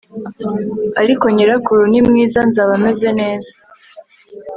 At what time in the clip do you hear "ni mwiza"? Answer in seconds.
1.91-2.39